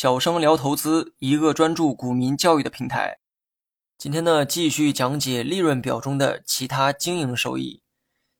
[0.00, 3.18] 小生聊投资，一个专注股民教育的平台。
[3.98, 7.82] 今天呢，继续讲解利润表中的其他经营收益。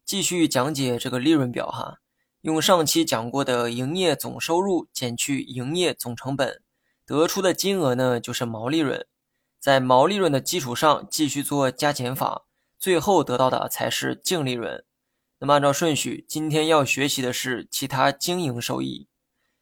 [0.04, 1.96] 继续讲解这个利润表哈，
[2.42, 6.62] 用上期讲过的营业总收入减去营业总成本，
[7.04, 9.04] 得出的金额呢就是毛利润。
[9.58, 12.44] 在毛利润的基础上继续做加减法，
[12.78, 14.84] 最后得到的才是净利润。
[15.40, 19.08] 那么按照顺序，今天要学习的是其他经营收益。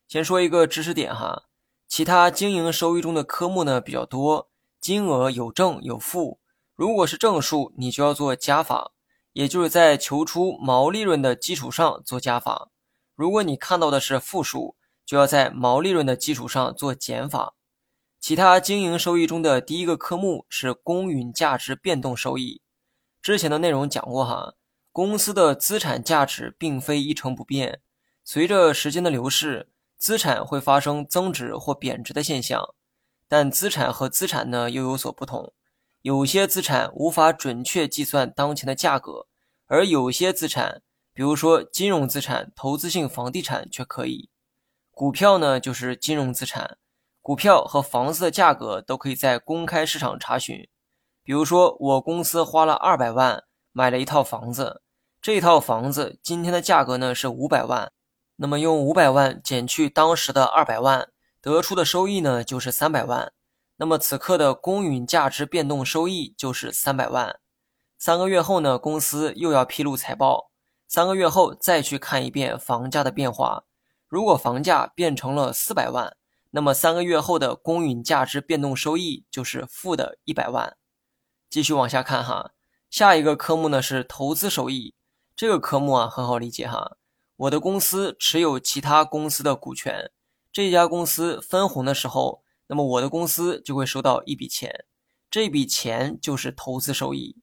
[0.06, 1.44] 先说一个知识点哈，
[1.88, 6.40] 其他经营收益中的科目呢比较多，金额有正有负。
[6.74, 8.92] 如果是正数，你就要做加法，
[9.32, 12.70] 也就是在求出毛利润的基础上做加法。
[13.14, 17.54] 如果你看到的是负数，就要在毛利润的基础上做减法。
[18.20, 22.60] 其他经营收益中的第一个科目是公允价值变动收益。
[23.22, 24.54] 之前的内容讲过哈。
[24.92, 27.82] 公司的资产价值并非一成不变，
[28.24, 32.74] 随着时间的流逝，资产会发生增值或贬值的现象。
[33.28, 35.52] 但资产和资产呢又有所不同，
[36.02, 39.26] 有些资产无法准确计算当前的价格，
[39.66, 44.30] 而有些资产，比如说金融资产、投资性房地产却可以。
[44.92, 46.78] 股票呢就是金融资产，
[47.20, 50.68] 股票和房子的价格都可以在公开市场查询。
[51.24, 54.82] 比如说我公司花了二百万买了一套房子。
[55.20, 57.90] 这套房子今天的价格呢是五百万，
[58.36, 61.08] 那么用五百万减去当时的二百万，
[61.40, 63.32] 得出的收益呢就是三百万。
[63.76, 67.38] 那么此刻的公允价值变动收益就是三百万。
[67.98, 70.50] 三个月后呢，公司又要披露财报，
[70.86, 73.64] 三个月后再去看一遍房价的变化。
[74.06, 76.16] 如果房价变成了四百万，
[76.50, 80.76] 那么三个月后的公允价值变动收益就是负的一百万。
[81.48, 82.52] 继续往下看哈，
[82.88, 84.94] 下一个科目呢是投资收益。
[85.34, 86.96] 这个科目啊很好理解哈，
[87.36, 90.10] 我的公司持有其他公司的股权，
[90.50, 94.86] 这家公司分红的时候，那么我的公司就会收到一笔钱，
[95.30, 97.36] 这笔钱就是投资收益。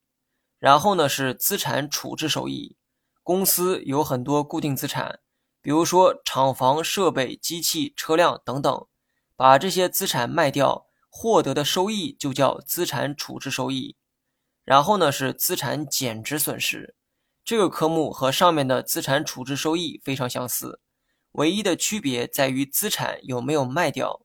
[0.58, 2.75] 然后呢是资产处置收益，
[3.22, 5.19] 公司有很多固定资产，
[5.62, 8.88] 比如说厂房、设备、机器、车辆等等，
[9.35, 13.95] 把这些资产卖掉，获得的收益就叫资产处置收益。
[14.63, 16.95] 然后呢是资产减值损失。
[17.46, 20.80] 这个科目和上面的资产处置收益非常相似，
[21.34, 24.22] 唯一的区别在于资产有没有卖掉。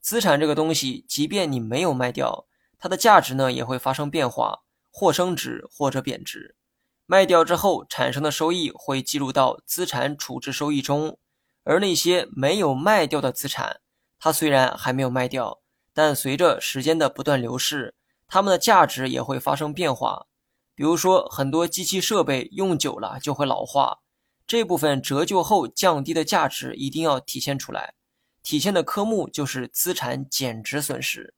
[0.00, 2.46] 资产这个东西，即便你没有卖掉，
[2.78, 4.60] 它的价值呢也会发生变化，
[4.90, 6.56] 或升值或者贬值。
[7.04, 11.18] 卖掉之后产生的收益会记录到资产处置收益中，
[11.64, 13.80] 而那些没有卖掉的资产，
[14.18, 15.60] 它虽然还没有卖掉，
[15.92, 17.94] 但随着时间的不断流逝，
[18.26, 20.26] 它们的价值也会发生变化。
[20.74, 24.00] 比如说，很多机器设备用久了就会老化，
[24.46, 27.94] 这部分折旧后降低的价值一定要体现出来。
[28.42, 31.34] 体现的科目就是资产减值损失。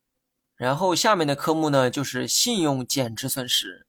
[0.57, 3.87] 然后下面的科目呢，就是信用减值损失。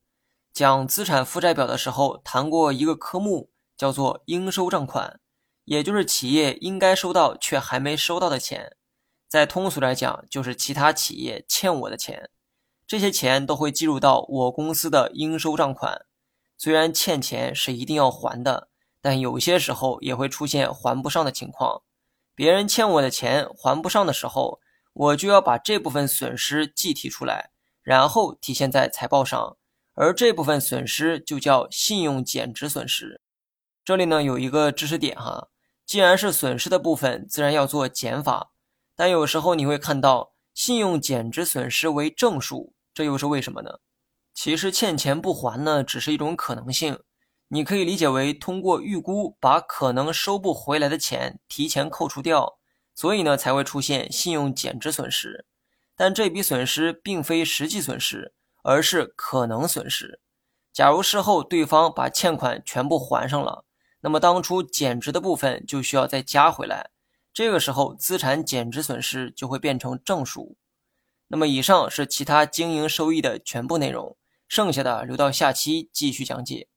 [0.54, 5.20] 讲资产负债表的时候谈过一个科目，叫做应收账款，
[5.64, 8.76] 也就是企业应该收到却还没收到的钱。
[9.30, 12.30] 再通俗来讲，就是其他企业欠我的钱。
[12.88, 16.06] 这些钱都会计入到我公司的应收账款。
[16.58, 18.70] 虽然欠钱是一定要还的，
[19.02, 21.82] 但有些时候也会出现还不上的情况。
[22.34, 24.62] 别人欠我的钱还不上的时候，
[24.94, 27.52] 我就要把这部分损失计提出来，
[27.84, 29.58] 然后体现在财报上。
[29.94, 33.20] 而这部分损失就叫信用减值损失。
[33.84, 35.50] 这里呢有一个知识点哈，
[35.86, 38.52] 既然是损失的部分，自然要做减法。
[38.96, 42.76] 但有时候你会看到信用减值损失为正数。
[42.98, 43.78] 这又是为什么呢？
[44.34, 47.00] 其实欠钱不还呢，只是一种可能性。
[47.50, 52.58] 你可以理解为通过预估把可能收不回来的钱提前扣除掉，
[52.96, 55.46] 所以呢才会出现信用减值损失。
[55.96, 60.20] 但这笔损失并非实际损失，而是可能损失。
[60.74, 63.64] 假如事后对方把欠款全部还上了，
[64.00, 66.90] 那么当初减值的部分就需要再加回来，
[67.32, 70.58] 这个时候资产减值损失就会变成正数。
[71.30, 74.16] 那么以上是其他经营收益的全部内容，
[74.48, 76.68] 剩下的留到下期继续讲解。